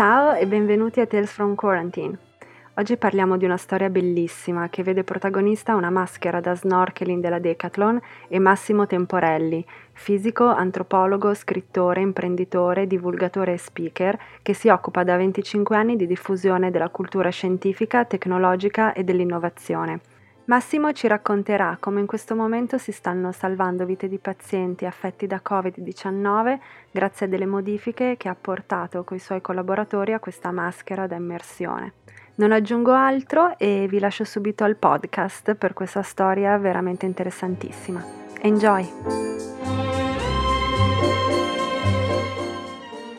[0.00, 2.16] Ciao e benvenuti a Tales from Quarantine.
[2.76, 8.00] Oggi parliamo di una storia bellissima che vede protagonista una maschera da snorkeling della Decathlon
[8.26, 9.62] e Massimo Temporelli,
[9.92, 16.70] fisico, antropologo, scrittore, imprenditore, divulgatore e speaker che si occupa da 25 anni di diffusione
[16.70, 20.00] della cultura scientifica, tecnologica e dell'innovazione.
[20.50, 25.40] Massimo ci racconterà come in questo momento si stanno salvando vite di pazienti affetti da
[25.48, 26.58] Covid-19
[26.90, 31.92] grazie a delle modifiche che ha portato coi suoi collaboratori a questa maschera da immersione.
[32.34, 38.04] Non aggiungo altro e vi lascio subito al podcast per questa storia veramente interessantissima.
[38.40, 38.92] Enjoy!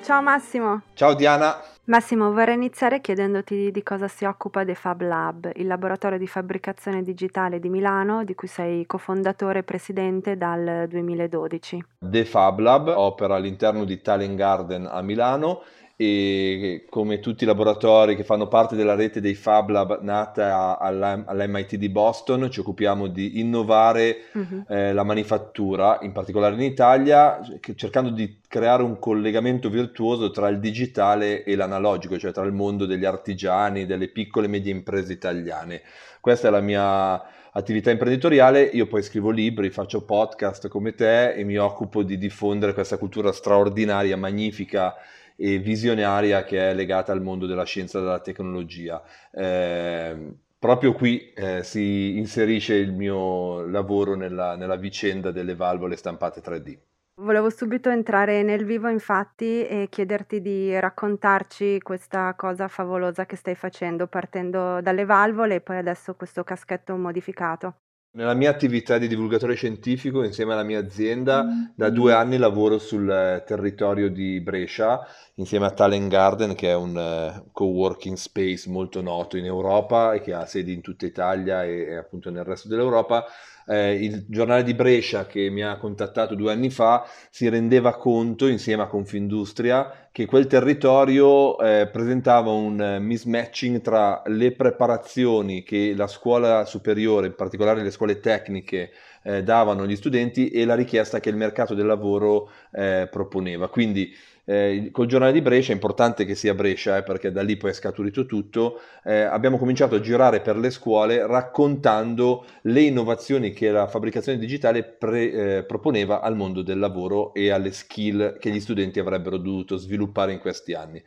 [0.03, 0.81] Ciao Massimo!
[0.95, 1.70] Ciao Diana!
[1.91, 7.03] Massimo, vorrei iniziare chiedendoti di cosa si occupa The Fab Lab, il laboratorio di fabbricazione
[7.03, 11.83] digitale di Milano, di cui sei cofondatore e presidente dal 2012.
[11.99, 15.63] The Fab Lab opera all'interno di Talent Garden a Milano
[16.03, 21.75] e come tutti i laboratori che fanno parte della rete dei Fab Lab nata all'MIT
[21.75, 24.63] di Boston, ci occupiamo di innovare uh-huh.
[24.67, 27.39] eh, la manifattura, in particolare in Italia,
[27.75, 32.87] cercando di creare un collegamento virtuoso tra il digitale e l'analogico, cioè tra il mondo
[32.87, 35.83] degli artigiani, delle piccole e medie imprese italiane.
[36.19, 41.43] Questa è la mia attività imprenditoriale, io poi scrivo libri, faccio podcast come te e
[41.43, 44.95] mi occupo di diffondere questa cultura straordinaria, magnifica
[45.41, 49.01] e visionaria che è legata al mondo della scienza e della tecnologia.
[49.31, 56.41] Eh, proprio qui eh, si inserisce il mio lavoro nella, nella vicenda delle valvole stampate
[56.41, 56.77] 3D.
[57.15, 63.55] Volevo subito entrare nel vivo infatti e chiederti di raccontarci questa cosa favolosa che stai
[63.55, 67.75] facendo partendo dalle valvole e poi adesso questo caschetto modificato.
[68.13, 71.63] Nella mia attività di divulgatore scientifico, insieme alla mia azienda, mm.
[71.75, 74.99] da due anni lavoro sul eh, territorio di Brescia,
[75.35, 80.19] insieme a Talent Garden, che è un uh, co-working space molto noto in Europa e
[80.19, 83.25] che ha sedi in tutta Italia e, e appunto nel resto dell'Europa
[83.67, 88.47] eh, il giornale di Brescia che mi ha contattato due anni fa si rendeva conto
[88.47, 96.07] insieme a Confindustria che quel territorio eh, presentava un mismatching tra le preparazioni che la
[96.07, 98.91] scuola superiore, in particolare le scuole tecniche,
[99.23, 103.69] eh, davano agli studenti e la richiesta che il mercato del lavoro eh, proponeva.
[103.69, 104.13] Quindi
[104.45, 107.71] eh, col giornale di Brescia, è importante che sia Brescia eh, perché da lì poi
[107.71, 113.71] è scaturito tutto, eh, abbiamo cominciato a girare per le scuole raccontando le innovazioni che
[113.71, 118.59] la fabbricazione digitale pre, eh, proponeva al mondo del lavoro e alle skill che gli
[118.59, 121.03] studenti avrebbero dovuto sviluppare in questi anni.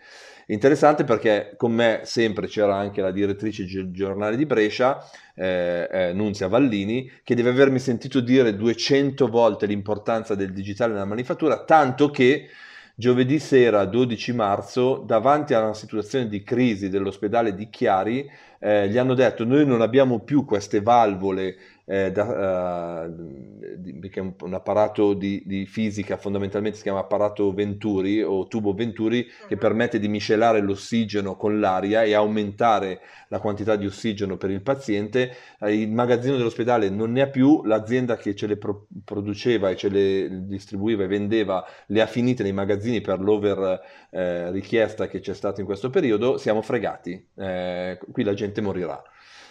[0.47, 5.03] Interessante perché con me sempre c'era anche la direttrice del giornale di Brescia,
[5.34, 11.06] eh, eh, Nunzia Vallini, che deve avermi sentito dire 200 volte l'importanza del digitale nella
[11.06, 12.49] manifattura, tanto che
[12.97, 18.98] Giovedì sera 12 marzo, davanti a una situazione di crisi dell'ospedale di Chiari, eh, gli
[18.98, 21.56] hanno detto noi non abbiamo più queste valvole
[21.87, 27.53] eh, da, uh, che è un, un apparato di, di, fisica fondamentalmente si chiama apparato
[27.53, 29.60] Venturi o tubo Venturi che mhm.
[29.60, 35.32] permette di miscelare l'ossigeno con l'aria e aumentare la quantità di ossigeno per il paziente.
[35.60, 39.76] Eh, il magazzino dell'ospedale non ne ha più, l'azienda che ce le pro- produceva e
[39.76, 45.20] ce le distribuiva e vendeva le ha finite nei magazzini per l'over eh, richiesta che
[45.20, 49.03] c'è stata in questo periodo, siamo fregati, eh, qui la gente morirà.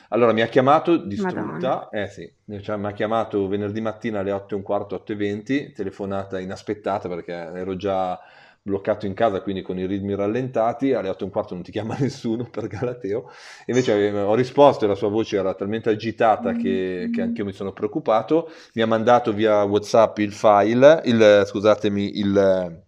[0.09, 2.31] Allora mi ha chiamato distrutta, eh sì,
[2.62, 6.40] cioè, mi ha chiamato venerdì mattina alle 8 e un quarto, 8 e 20, telefonata
[6.40, 8.20] inaspettata perché ero già
[8.66, 11.72] bloccato in casa, quindi con i ritmi rallentati, alle 8 e un quarto non ti
[11.72, 13.30] chiama nessuno per Galateo,
[13.66, 17.74] invece ho risposto e la sua voce era talmente agitata che, che anch'io mi sono
[17.74, 22.84] preoccupato, mi ha mandato via Whatsapp il file, il, scusatemi, il,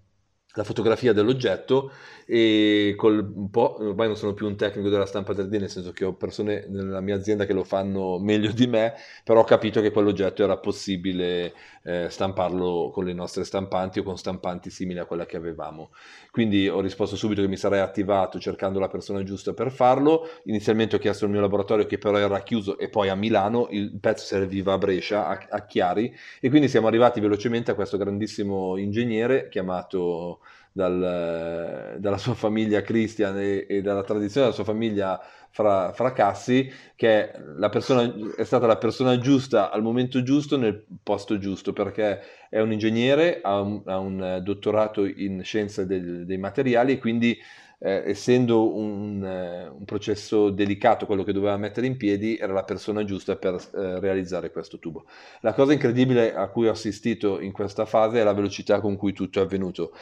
[0.56, 1.92] la fotografia dell'oggetto
[2.26, 5.92] e col un po', ormai non sono più un tecnico della stampa 3D, nel senso
[5.92, 9.80] che ho persone nella mia azienda che lo fanno meglio di me, però ho capito
[9.80, 15.06] che quell'oggetto era possibile eh, stamparlo con le nostre stampanti o con stampanti simili a
[15.06, 15.92] quella che avevamo.
[16.32, 20.28] Quindi ho risposto subito che mi sarei attivato cercando la persona giusta per farlo.
[20.46, 24.00] Inizialmente ho chiesto al mio laboratorio che però era chiuso e poi a Milano, il
[24.00, 28.78] pezzo serviva a Brescia, a, a Chiari, e quindi siamo arrivati velocemente a questo grandissimo
[28.78, 30.40] ingegnere chiamato
[30.76, 35.18] dal, dalla sua famiglia Christian e, e, dalla tradizione della sua famiglia
[35.50, 41.38] fra, Fracassi, che è, persona, è, stata la persona giusta al momento giusto nel posto
[41.38, 42.20] giusto, perché
[42.50, 47.38] è un ingegnere, ha un, ha un dottorato in scienze del, dei materiali e quindi
[47.80, 52.64] eh, essendo un, eh, un, processo delicato quello che doveva mettere in piedi, era la
[52.64, 55.06] persona giusta per eh, realizzare questo tubo.
[55.42, 59.14] La cosa incredibile a cui ho assistito in questa fase è la velocità con cui
[59.14, 59.94] tutto è avvenuto.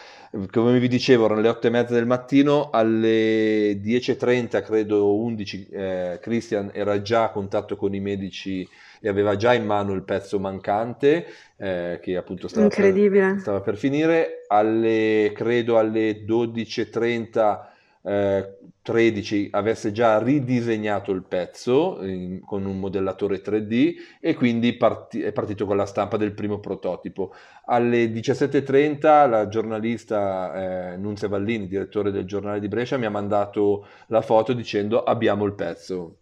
[0.51, 6.19] Come vi dicevo, erano le 8 e mezza del mattino, alle 10.30, credo 11, eh,
[6.21, 8.67] Christian era già a contatto con i medici
[9.05, 11.25] e aveva già in mano il pezzo mancante
[11.57, 14.45] eh, che appunto stava per, stava per, finire.
[14.47, 17.59] Alle, credo alle 12.30
[18.01, 25.21] eh, 13 avesse già ridisegnato il pezzo in, con un modellatore 3D e quindi parti,
[25.21, 27.33] è partito con la stampa del primo prototipo.
[27.65, 33.85] Alle 17.30 la giornalista eh, Nunzia Vallini, direttore del giornale di Brescia, mi ha mandato
[34.07, 36.19] la foto dicendo abbiamo il pezzo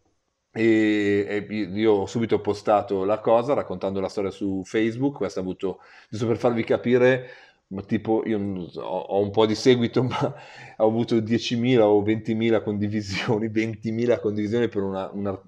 [0.53, 5.41] e, e, io ho subito postato la cosa raccontando la storia su Facebook, questo ha
[5.41, 7.29] avuto, giusto per farvi capire,
[7.67, 10.35] ma tipo io ho, ho un po' di seguito, ma
[10.77, 15.41] ho avuto 10.000 o 20.000 condivisioni, 20.000 condivisioni per una, una,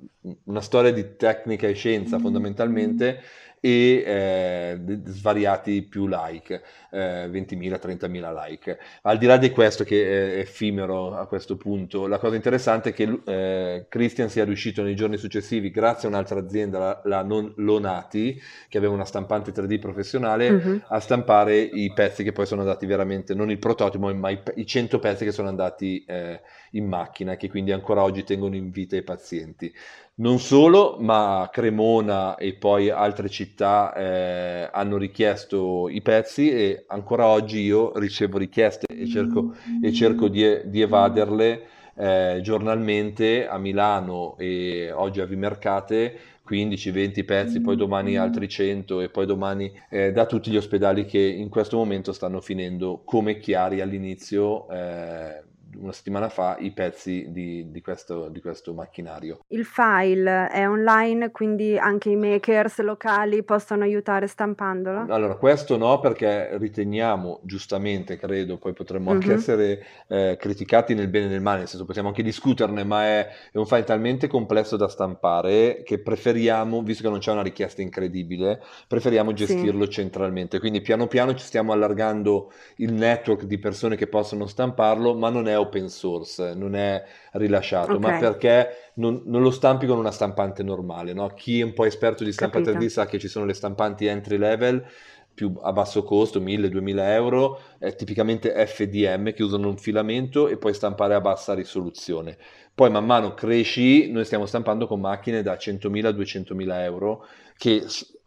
[0.46, 3.20] una storia di tecnica e scienza fondamentalmente
[3.66, 6.62] e eh, svariati più like,
[6.92, 8.78] eh, 20.000, 30.000 like.
[9.04, 12.94] Al di là di questo che è effimero a questo punto, la cosa interessante è
[12.94, 17.54] che eh, Christian sia riuscito nei giorni successivi, grazie a un'altra azienda, la, la non,
[17.56, 18.38] Lonati,
[18.68, 20.82] che aveva una stampante 3D professionale, uh-huh.
[20.90, 24.66] a stampare i pezzi che poi sono andati veramente, non il prototipo, ma i, i
[24.66, 28.98] 100 pezzi che sono andati eh, in macchina, che quindi ancora oggi tengono in vita
[28.98, 29.74] i pazienti.
[30.16, 37.26] Non solo, ma Cremona e poi altre città eh, hanno richiesto i pezzi e ancora
[37.26, 41.64] oggi io ricevo richieste e cerco, e cerco di, di, evaderle
[41.96, 49.10] eh, giornalmente a Milano e oggi a Vimercate 15-20 pezzi, poi domani altri 100 e
[49.10, 53.82] poi domani eh, da tutti gli ospedali che in questo momento stanno finendo come chiari
[53.82, 59.40] all'inizio eh, una settimana fa i pezzi di, di, questo, di, questo, macchinario.
[59.48, 65.06] Il file è online, quindi anche i makers locali possono aiutare stampandolo?
[65.10, 69.34] Allora, questo no, perché riteniamo giustamente, credo, poi potremmo anche uh-huh.
[69.34, 73.30] essere eh, criticati nel bene e nel male, nel senso possiamo anche discuterne, ma è,
[73.52, 77.82] è, un file talmente complesso da stampare che preferiamo, visto che non c'è una richiesta
[77.82, 79.92] incredibile, preferiamo gestirlo sì.
[79.92, 80.60] centralmente.
[80.60, 85.48] Quindi piano piano ci stiamo allargando il network di persone che possono stamparlo, ma non
[85.48, 88.12] è open source, non è rilasciato, okay.
[88.12, 91.14] ma perché non, non, lo stampi con una stampante normale.
[91.14, 91.28] No?
[91.30, 94.38] Chi è un po' esperto di stampa 3D sa che ci sono le stampanti entry
[94.38, 94.86] level
[95.34, 100.74] più a basso costo, 1000-2000 euro, è tipicamente FDM che usano un filamento e puoi
[100.74, 102.38] stampare a bassa risoluzione.
[102.74, 107.26] Poi man mano cresci, noi stiamo stampando con macchine da 100.000-200.000 euro
[107.58, 107.84] che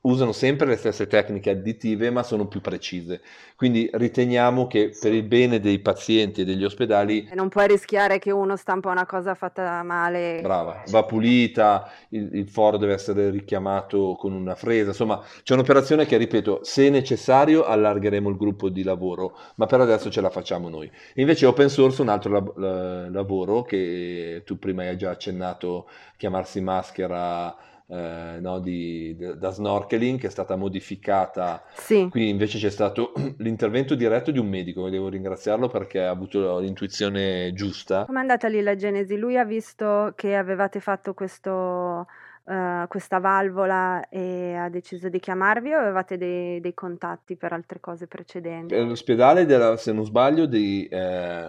[0.06, 3.20] usano sempre le stesse tecniche additive ma sono più precise.
[3.56, 7.29] Quindi riteniamo che per il bene dei pazienti e degli ospedali...
[7.35, 10.41] Non puoi rischiare che uno stampa una cosa fatta male.
[10.43, 16.06] Brava, va pulita, il, il foro deve essere richiamato con una fresa, insomma c'è un'operazione
[16.06, 20.69] che, ripeto, se necessario allargheremo il gruppo di lavoro, ma per adesso ce la facciamo
[20.69, 20.91] noi.
[21.14, 27.55] Invece open source un altro la- lavoro che tu prima hai già accennato, chiamarsi maschera
[27.88, 31.62] eh, no, di, da snorkeling che è stata modificata.
[31.75, 32.09] Sì.
[32.11, 37.53] Quindi invece c'è stato l'intervento diretto di un medico, devo ringraziarlo perché ha avuto l'intuizione
[37.53, 38.05] giusta.
[38.05, 39.17] Come è andata lì la genesi?
[39.17, 42.06] Lui ha visto che avevate fatto questo...
[42.47, 47.81] Uh, questa valvola e ha deciso di chiamarvi o avevate dei, dei contatti per altre
[47.81, 48.73] cose precedenti?
[48.77, 51.49] L'ospedale, della, se non sbaglio, di, eh,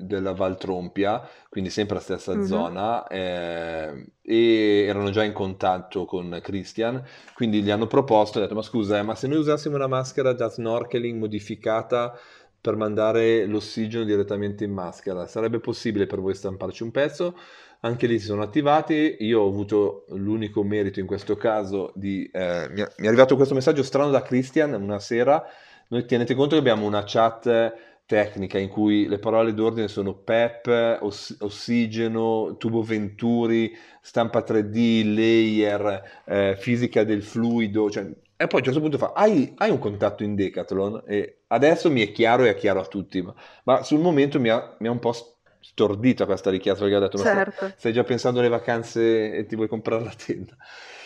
[0.00, 2.44] della Valtrompia, quindi sempre la stessa mm-hmm.
[2.44, 7.02] zona, eh, e erano già in contatto con Christian,
[7.34, 10.32] quindi gli hanno proposto, ha detto ma scusa, eh, ma se noi usassimo una maschera
[10.32, 12.18] da snorkeling modificata
[12.60, 17.36] per mandare l'ossigeno direttamente in maschera, sarebbe possibile per voi stamparci un pezzo?
[17.82, 22.28] Anche lì si sono attivati, io ho avuto l'unico merito in questo caso di...
[22.30, 25.42] Eh, mi, è, mi è arrivato questo messaggio strano da Christian una sera,
[25.88, 27.72] noi tenete conto che abbiamo una chat
[28.10, 36.22] tecnica in cui le parole d'ordine sono PEP, oss- ossigeno, tubo venturi, stampa 3D, layer,
[36.26, 38.02] eh, fisica del fluido, cioè,
[38.36, 41.04] e poi a un certo punto fa, hai, hai, un contatto in Decathlon?
[41.06, 44.48] E adesso mi è chiaro e è chiaro a tutti, ma, ma sul momento mi
[44.48, 45.14] ha, mi ha, un po'
[45.60, 47.52] stordito questa richiesta perché ha detto, certo.
[47.52, 50.56] stai, stai già pensando alle vacanze e ti vuoi comprare la tenda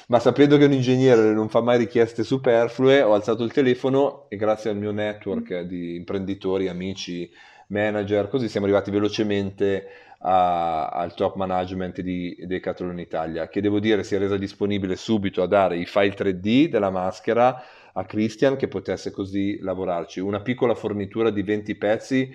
[0.09, 4.37] ma sapendo che un ingegnere non fa mai richieste superflue, ho alzato il telefono e
[4.37, 7.31] grazie al mio network di imprenditori, amici,
[7.69, 9.87] manager, così siamo arrivati velocemente
[10.19, 15.43] a, al top management di Decathlon Italia, che devo dire si è resa disponibile subito
[15.43, 20.21] a dare i file 3D della maschera a Christian che potesse così lavorarci.
[20.21, 22.35] Una piccola fornitura di 20 pezzi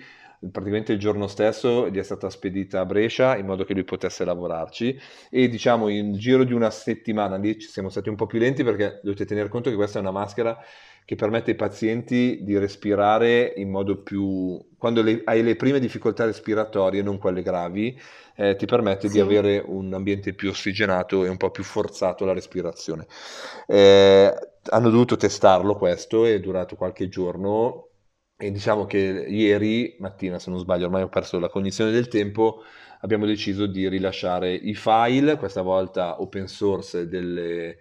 [0.50, 4.24] praticamente il giorno stesso gli è stata spedita a Brescia in modo che lui potesse
[4.24, 8.38] lavorarci e diciamo in giro di una settimana lì ci siamo stati un po' più
[8.38, 10.58] lenti perché dovete tenere conto che questa è una maschera
[11.10, 14.64] che permette ai pazienti di respirare in modo più...
[14.78, 18.00] quando le, hai le prime difficoltà respiratorie, non quelle gravi,
[18.36, 19.14] eh, ti permette sì.
[19.14, 23.08] di avere un ambiente più ossigenato e un po' più forzato la respirazione.
[23.66, 24.32] Eh,
[24.68, 27.89] hanno dovuto testarlo questo, è durato qualche giorno
[28.40, 32.62] e diciamo che ieri mattina, se non sbaglio, ormai ho perso la cognizione del tempo,
[33.00, 37.76] abbiamo deciso di rilasciare i file, questa volta open source delle,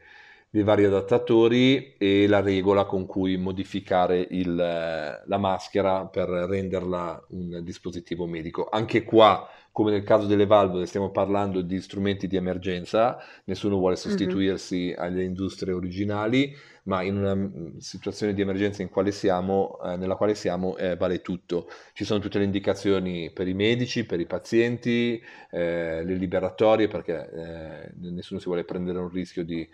[0.50, 7.62] dei vari adattatori e la regola con cui modificare il, la maschera per renderla un
[7.64, 8.68] dispositivo medico.
[8.70, 9.48] Anche qua,
[9.80, 15.00] come nel caso delle valvole, stiamo parlando di strumenti di emergenza, nessuno vuole sostituirsi mm-hmm.
[15.00, 20.36] alle industrie originali ma in una situazione di emergenza in quale siamo, eh, nella quale
[20.36, 21.70] siamo eh, vale tutto.
[21.94, 25.22] Ci sono tutte le indicazioni per i medici, per i pazienti,
[25.52, 29.70] eh, le liberatorie, perché eh, nessuno si vuole prendere un rischio di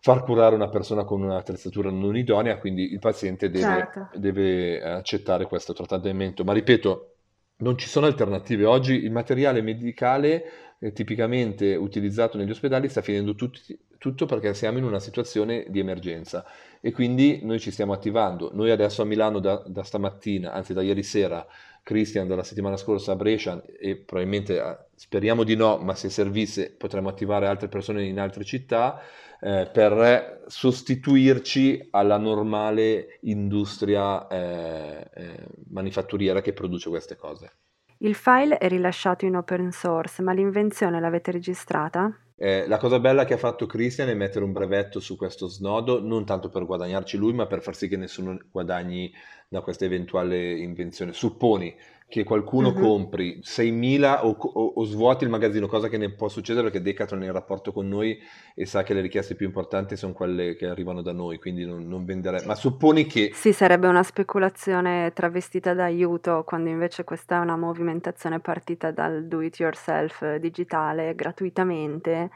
[0.00, 4.08] far curare una persona con un'attrezzatura non idonea, quindi il paziente deve, certo.
[4.14, 6.44] deve accettare questo trattamento.
[6.44, 7.17] Ma ripeto,
[7.58, 8.64] non ci sono alternative.
[8.64, 14.78] Oggi il materiale medicale eh, tipicamente utilizzato negli ospedali sta finendo tutti, tutto perché siamo
[14.78, 16.44] in una situazione di emergenza
[16.80, 18.50] e quindi noi ci stiamo attivando.
[18.52, 21.44] Noi adesso a Milano da, da stamattina, anzi da ieri sera,
[21.88, 26.74] Christian dalla settimana scorsa a Brescia e probabilmente eh, speriamo di no, ma se servisse
[26.76, 29.00] potremmo attivare altre persone in altre città
[29.40, 37.52] eh, per sostituirci alla normale industria eh, eh, manifatturiera che produce queste cose.
[38.00, 42.14] Il file è rilasciato in open source, ma l'invenzione l'avete registrata?
[42.40, 46.00] Eh, la cosa bella che ha fatto Christian è mettere un brevetto su questo snodo,
[46.00, 49.12] non tanto per guadagnarci lui, ma per far sì che nessuno guadagni
[49.48, 51.12] da questa eventuale invenzione.
[51.12, 51.74] Supponi
[52.08, 52.82] che qualcuno mm-hmm.
[52.82, 57.22] compri 6.000 o, o, o, svuoti il magazzino, cosa che ne può succedere perché Decathlon
[57.22, 58.18] è in rapporto con noi
[58.54, 61.86] e sa che le richieste più importanti sono quelle che arrivano da noi, quindi non,
[61.86, 62.46] non venderei.
[62.46, 63.32] Ma supponi che...
[63.34, 69.26] Sì, sarebbe una speculazione travestita da aiuto, quando invece questa è una movimentazione partita dal
[69.26, 72.30] do it yourself digitale gratuitamente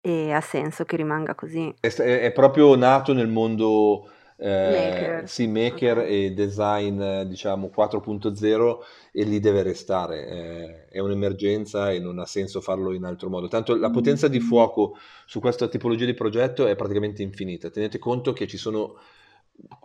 [0.00, 1.72] e ha senso che rimanga così.
[1.78, 5.22] È, è proprio nato nel mondo maker.
[5.22, 6.24] Eh, sì, maker okay.
[6.26, 8.78] e design diciamo 4.0
[9.12, 10.26] e lì deve restare.
[10.26, 13.48] Eh, è un'emergenza e non ha senso farlo in altro modo.
[13.48, 17.70] Tanto la potenza di fuoco su questa tipologia di progetto è praticamente infinita.
[17.70, 18.96] Tenete conto che ci sono,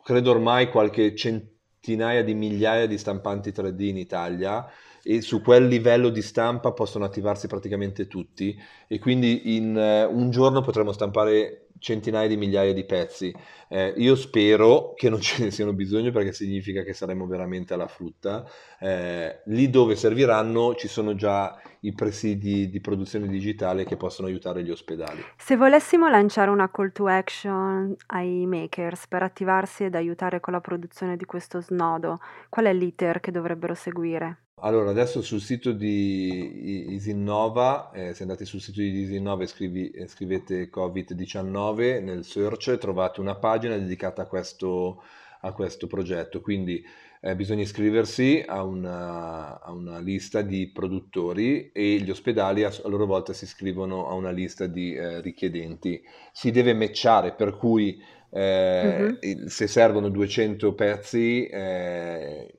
[0.03, 4.67] credo ormai, qualche centinaia di migliaia di stampanti 3D in Italia
[5.03, 10.29] e su quel livello di stampa possono attivarsi praticamente tutti e quindi in uh, un
[10.29, 13.33] giorno potremo stampare centinaia di migliaia di pezzi.
[13.67, 17.87] Eh, io spero che non ce ne siano bisogno perché significa che saremo veramente alla
[17.87, 18.45] frutta.
[18.79, 24.63] Eh, lì dove serviranno ci sono già i presidi di produzione digitale che possono aiutare
[24.63, 25.23] gli ospedali.
[25.37, 30.61] Se volessimo lanciare una call to action ai makers per attivarsi ed aiutare con la
[30.61, 32.19] produzione di questo snodo,
[32.49, 34.48] qual è l'iter che dovrebbero seguire?
[34.61, 39.89] Allora, adesso sul sito di Isinnova, eh, se andate sul sito di Isinnova e scrivi-
[39.91, 45.01] e scrivete Covid-19 nel search, trovate una pagina dedicata a questo,
[45.41, 46.41] a questo progetto.
[46.41, 46.83] Quindi
[47.21, 53.05] eh, bisogna iscriversi a una, a una lista di produttori e gli ospedali a, loro
[53.05, 56.01] volta si iscrivono a una lista di eh, richiedenti.
[56.33, 58.01] Si deve matchare, per cui
[58.31, 59.45] eh, Mhm.
[59.47, 62.53] se servono 200 pezzi, eh,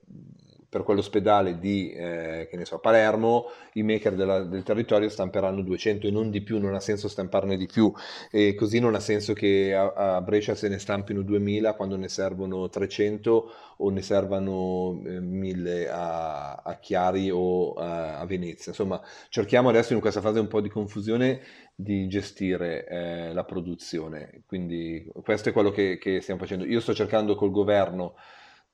[0.71, 6.29] per quell'ospedale di, eh, so, Palermo, i maker della, del territorio stamperanno 200 e non
[6.31, 7.91] di più, non ha senso stamparne di più
[8.31, 12.07] e così non ha senso che a, a Brescia se ne stampino 2000 quando ne
[12.07, 18.71] servono 300 o ne servano eh, 1000 a, a, Chiari o a, a, Venezia.
[18.71, 21.41] Insomma, cerchiamo adesso in questa fase un po' di confusione
[21.75, 26.63] di gestire eh, la produzione, quindi questo è quello che, che stiamo facendo.
[26.63, 28.15] Io sto cercando col governo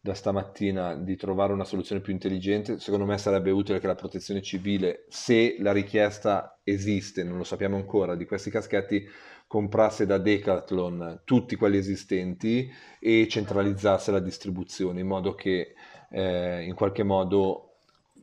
[0.08, 2.80] da stamattina di trovare una soluzione più intelligente.
[2.80, 7.76] Secondo me sarebbe utile che la protezione civile, se la richiesta esiste, non lo sappiamo
[7.76, 9.06] ancora, di questi caschetti,
[9.46, 15.74] comprasse da Decathlon tutti quelli esistenti e centralizzasse la distribuzione in modo che
[16.10, 17.80] eh, in qualche modo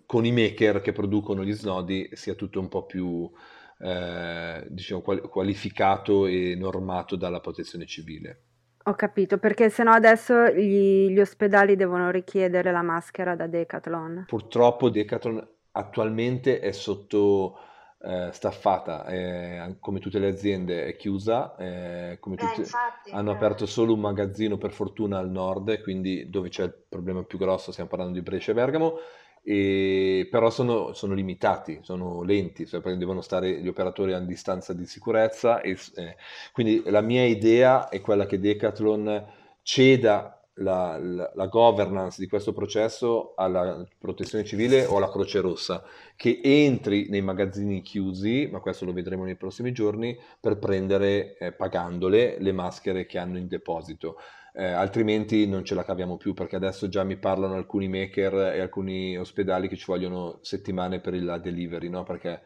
[0.07, 3.31] con i maker che producono gli snodi sia tutto un po' più
[3.79, 8.44] eh, diciamo, qualificato e normato dalla protezione civile.
[8.87, 14.25] Ho capito, perché sennò adesso gli, gli ospedali devono richiedere la maschera da Decathlon.
[14.27, 17.59] Purtroppo Decathlon attualmente è sotto
[18.03, 23.35] eh, staffata, eh, come tutte le aziende è chiusa, eh, come tutte, infatti, hanno eh.
[23.35, 27.73] aperto solo un magazzino per fortuna al nord, quindi dove c'è il problema più grosso,
[27.73, 28.99] stiamo parlando di Brescia e Bergamo,
[29.47, 34.87] e, però sono, sono, limitati, sono lenti, cioè devono stare gli operatori a distanza di
[34.87, 35.61] sicurezza.
[35.61, 36.17] E, eh,
[36.53, 39.27] quindi la mia idea è quella che Decathlon
[39.63, 45.83] ceda la, la, la, governance di questo processo alla protezione civile o alla Croce Rossa,
[46.17, 51.53] che entri nei magazzini chiusi, ma questo lo vedremo nei prossimi giorni, per prendere, eh,
[51.53, 54.17] pagandole, le maschere che hanno in deposito.
[54.57, 58.61] Eh, altrimenti non ce la caviamo più perché adesso già mi parlano alcuni maker e
[58.61, 62.05] alcuni ospedali che ci vogliono settimane per la delivery, no?
[62.05, 62.41] Perché,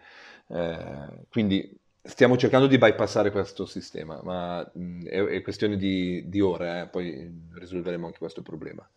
[0.48, 6.40] eh, quindi stiamo cercando di bypassare questo sistema, ma mh, è, è, questione di, di
[6.40, 8.88] ore, eh, poi risolveremo anche questo problema.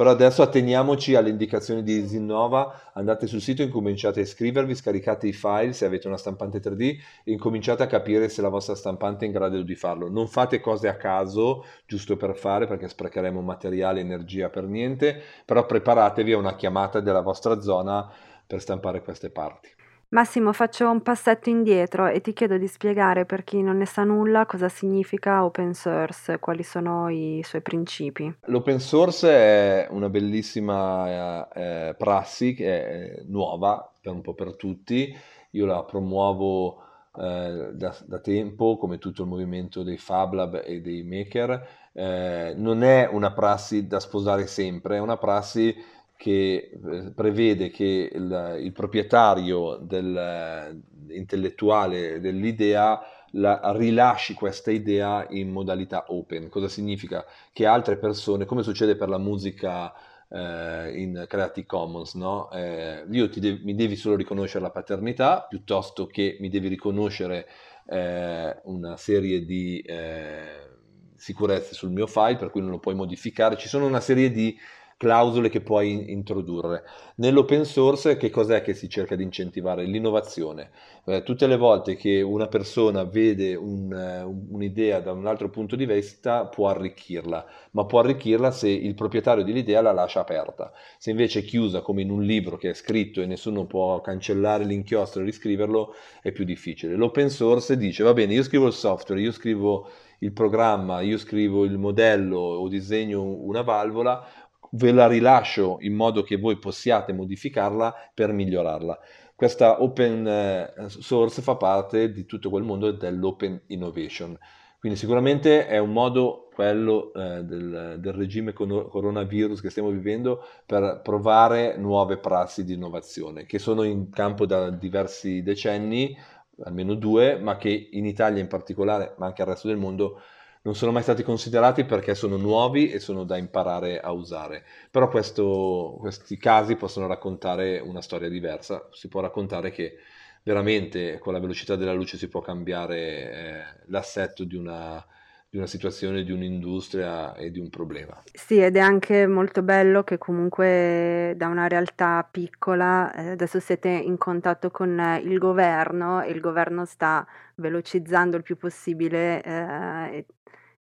[0.00, 5.34] Però adesso atteniamoci alle indicazioni di Zinnova, andate sul sito, incominciate a iscrivervi, scaricate i
[5.34, 9.28] file se avete una stampante 3D e incominciate a capire se la vostra stampante è
[9.28, 10.08] in grado di farlo.
[10.08, 15.20] Non fate cose a caso, giusto per fare, perché sprecheremo materiale e energia per niente,
[15.44, 18.10] però preparatevi a una chiamata della vostra zona
[18.46, 19.79] per stampare queste parti.
[20.12, 24.02] Massimo, faccio un passetto indietro e ti chiedo di spiegare per chi non ne sa
[24.02, 28.34] nulla cosa significa open source, quali sono i suoi principi.
[28.46, 34.56] L'open source è una bellissima eh, eh prassi che è nuova per un po' per
[34.56, 35.16] tutti.
[35.50, 36.82] Io la promuovo
[37.16, 41.68] eh, da, da, tempo, come tutto il movimento dei Fab Lab e dei maker.
[41.92, 45.72] Eh, non è una prassi da sposare sempre, è una prassi
[46.20, 53.00] che eh, prevede che il, il proprietario del, eh, intellettuale dell'idea
[53.30, 56.50] la, rilasci questa idea in modalità open.
[56.50, 57.24] Cosa significa?
[57.54, 59.94] Che altre persone, come succede per la musica
[60.28, 62.50] eh, in Creative Commons, no?
[62.50, 67.48] eh, io de- mi devi solo riconoscere la paternità piuttosto che mi devi riconoscere
[67.86, 70.68] eh, una serie di eh,
[71.16, 73.56] sicurezze sul mio file per cui non lo puoi modificare.
[73.56, 74.54] Ci sono una serie di
[75.00, 76.82] clausole che puoi introdurre.
[77.16, 79.84] Nell'open source che cos'è che si cerca di incentivare?
[79.84, 80.72] L'innovazione.
[81.06, 85.74] Eh, tutte le volte che una persona vede un, uh, un'idea da un altro punto
[85.74, 90.70] di vista può arricchirla, ma può arricchirla se il proprietario dell'idea la lascia aperta.
[90.98, 94.64] Se invece è chiusa come in un libro che è scritto e nessuno può cancellare
[94.64, 96.94] l'inchiostro e riscriverlo, è più difficile.
[96.94, 99.88] L'open source dice va bene, io scrivo il software, io scrivo
[100.22, 104.26] il programma, io scrivo il modello o disegno una valvola,
[104.72, 108.98] ve la rilascio in modo che voi possiate modificarla per migliorarla.
[109.34, 114.38] Questa open eh, source fa parte di tutto quel mondo dell'open innovation.
[114.78, 121.00] Quindi sicuramente è un modo, quello eh, del, del, regime coronavirus che stiamo vivendo, per
[121.02, 126.16] provare nuove prassi di innovazione, che sono in campo da diversi decenni,
[126.64, 130.20] almeno due, ma che in Italia in particolare, ma anche al resto del mondo,
[130.62, 134.64] non sono mai stati considerati perché sono nuovi e sono da imparare a usare.
[134.90, 138.88] Però questo, questi casi possono raccontare una storia diversa.
[138.92, 139.96] Si può raccontare che
[140.42, 145.04] veramente con la velocità della luce si può cambiare eh, l'assetto di una,
[145.50, 148.22] di una situazione, di un'industria e di un problema.
[148.32, 153.88] Sì, ed è anche molto bello che comunque da una realtà piccola, eh, adesso siete
[153.88, 160.26] in contatto con il governo e il governo sta velocizzando il più possibile eh,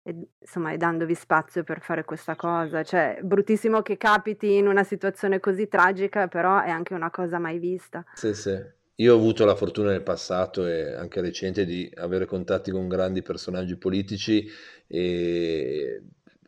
[0.02, 2.82] e, insomma, e dandovi spazio per fare questa cosa.
[2.82, 7.58] Cioè, bruttissimo che capiti in una situazione così tragica, però è anche una cosa mai
[7.58, 8.04] vista.
[8.12, 8.76] Sì, sì.
[9.00, 13.22] Io ho avuto la fortuna nel passato e anche recente di avere contatti con grandi
[13.22, 14.44] personaggi politici,
[14.88, 16.02] e...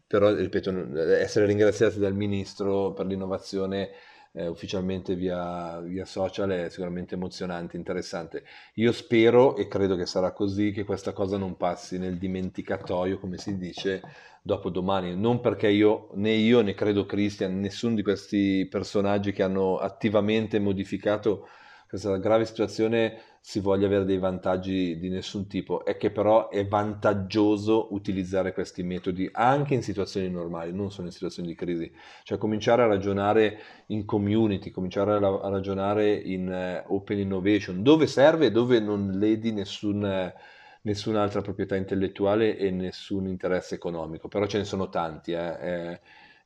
[0.07, 3.91] però ripeto, essere ringraziati dal ministro per l'innovazione
[4.33, 8.43] eh, ufficialmente via, via, social è sicuramente emozionante, interessante.
[8.75, 13.39] Io spero e credo che sarà così che questa cosa non passi nel dimenticatoio, come
[13.39, 14.03] si dice,
[14.43, 15.15] dopo domani.
[15.17, 20.59] Non perché io né io né credo Christian, nessuno di questi personaggi che hanno attivamente
[20.59, 21.47] modificato
[21.91, 26.65] questa grave situazione si voglia avere dei vantaggi di nessun tipo, è che però è
[26.65, 32.39] vantaggioso utilizzare questi metodi anche in situazioni normali, non solo in situazioni di crisi, cioè
[32.39, 38.51] cominciare a ragionare in community, cominciare a, ragionare in uh, open innovation, dove serve e
[38.53, 40.33] dove non ledi nessun...
[40.35, 45.33] Uh, nessun'altra proprietà intellettuale e nessun interesse economico, però ce ne sono tanti.
[45.33, 45.57] Eh.
[45.61, 46.01] Eh,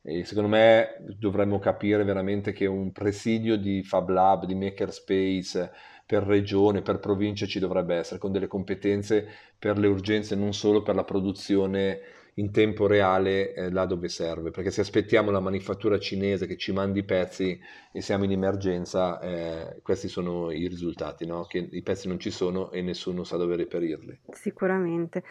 [0.06, 5.72] e secondo me dovremmo capire veramente che un presidio di Fab Lab, di Makerspace
[6.04, 9.26] per regione, per provincia ci dovrebbe essere, con delle competenze
[9.58, 12.00] per le urgenze, non solo per la produzione
[12.34, 16.72] in tempo reale eh, là dove serve, perché se aspettiamo la manifattura cinese che ci
[16.72, 17.58] mandi i pezzi
[17.92, 21.44] e siamo in emergenza, eh, questi sono i risultati, no?
[21.44, 24.20] che i pezzi non ci sono e nessuno sa dove reperirli.
[24.30, 25.22] Sicuramente.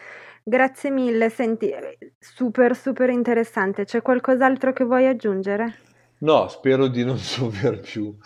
[0.42, 1.70] Grazie mille, senti,
[2.18, 5.92] super super interessante, c'è qualcos'altro che vuoi aggiungere?
[6.18, 8.16] No, spero di non dover più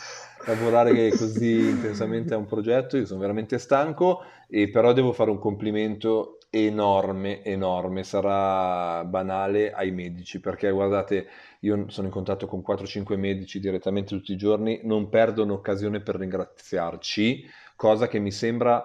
[0.47, 5.39] lavorare così intensamente a un progetto, io sono veramente stanco e però devo fare un
[5.39, 11.27] complimento enorme, enorme, sarà banale ai medici perché guardate,
[11.61, 16.17] io sono in contatto con 4-5 medici direttamente tutti i giorni, non perdono occasione per
[16.17, 17.45] ringraziarci,
[17.77, 18.85] cosa che mi sembra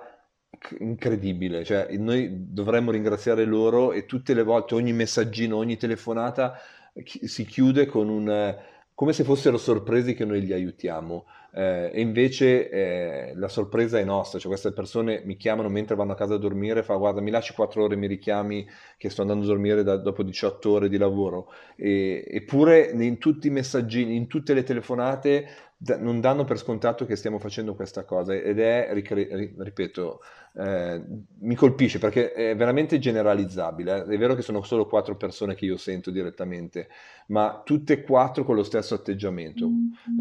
[0.79, 6.59] incredibile, cioè noi dovremmo ringraziare loro e tutte le volte, ogni messaggino, ogni telefonata
[7.03, 8.55] si chiude con un
[8.95, 11.25] come se fossero sorpresi che noi li aiutiamo.
[11.55, 16.13] Eh, e invece eh, la sorpresa è nostra, cioè queste persone mi chiamano mentre vanno
[16.13, 19.43] a casa a dormire, fa guarda mi lasci 4 ore, mi richiami che sto andando
[19.43, 24.25] a dormire da, dopo 18 ore di lavoro, e, eppure in tutti i messaggini, in
[24.25, 28.89] tutte le telefonate da, non danno per scontato che stiamo facendo questa cosa ed è,
[28.91, 30.21] ripeto,
[30.55, 31.01] eh,
[31.39, 34.05] mi colpisce perché è veramente generalizzabile.
[34.05, 34.13] Eh.
[34.13, 36.89] È vero che sono solo quattro persone che io sento direttamente,
[37.27, 39.67] ma tutte e quattro con lo stesso atteggiamento.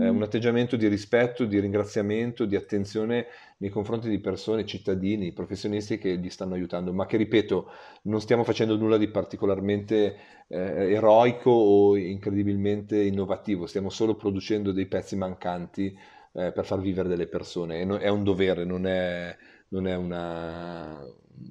[0.01, 3.27] Eh, un atteggiamento di rispetto, di ringraziamento, di attenzione
[3.59, 7.71] nei confronti di persone, cittadini, professionisti che li stanno aiutando, ma che ripeto,
[8.05, 10.17] non stiamo facendo nulla di particolarmente
[10.49, 15.97] eh, eroico o incredibilmente innovativo, stiamo solo producendo dei pezzi mancanti
[16.33, 17.81] eh, per far vivere delle persone.
[17.83, 19.37] È un dovere, non è
[19.73, 21.05] non è una,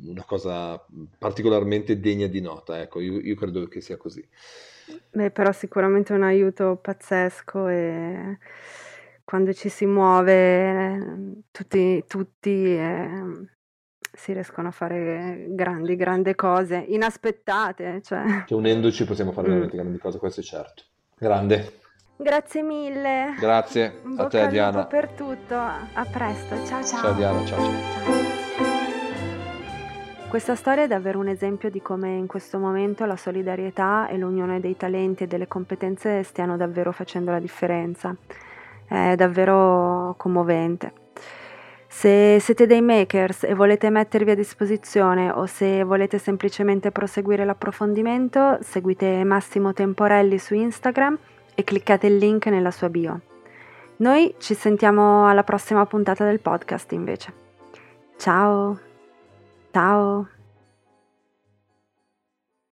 [0.05, 0.83] una cosa
[1.17, 4.25] particolarmente degna di nota, ecco, io, io credo che sia così.
[5.11, 8.37] Beh, però sicuramente è un aiuto pazzesco e
[9.23, 13.47] quando ci si muove tutti, tutti eh,
[14.13, 18.01] si riescono a fare grandi, grandi cose, inaspettate.
[18.01, 18.43] Cioè.
[18.45, 19.51] Che unendoci possiamo fare mm.
[19.51, 20.83] veramente grandi cose, questo è certo.
[21.17, 21.79] Grande.
[22.21, 23.33] Grazie mille.
[23.39, 24.85] Grazie a te Diana.
[24.85, 25.55] per tutto.
[25.55, 26.55] A presto.
[26.67, 27.01] Ciao ciao.
[27.01, 28.19] Ciao Diana, ciao ciao.
[30.29, 34.59] Questa storia è davvero un esempio di come in questo momento la solidarietà e l'unione
[34.59, 38.15] dei talenti e delle competenze stiano davvero facendo la differenza.
[38.87, 40.93] È davvero commovente.
[41.87, 48.59] Se siete dei makers e volete mettervi a disposizione o se volete semplicemente proseguire l'approfondimento,
[48.61, 51.17] seguite Massimo Temporelli su Instagram
[51.55, 53.19] e cliccate il link nella sua bio.
[53.97, 57.33] Noi ci sentiamo alla prossima puntata del podcast invece.
[58.17, 58.79] Ciao!
[59.71, 60.40] Ciao!